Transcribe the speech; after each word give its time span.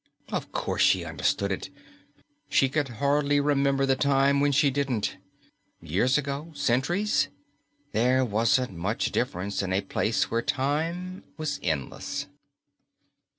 Of 0.31 0.51
course 0.51 0.81
she 0.81 1.05
understood 1.05 1.51
it. 1.51 1.69
She 2.49 2.69
could 2.69 2.87
hardly 2.87 3.39
remember 3.39 3.85
the 3.85 3.95
time 3.95 4.39
when 4.39 4.51
she 4.51 4.71
didn't. 4.71 5.17
Years 5.79 6.17
ago? 6.17 6.51
Centuries? 6.55 7.27
There 7.91 8.25
wasn't 8.25 8.71
much 8.71 9.11
difference 9.11 9.61
in 9.61 9.71
a 9.71 9.81
place 9.81 10.31
where 10.31 10.41
time 10.41 11.23
was 11.37 11.59
endless. 11.61 12.25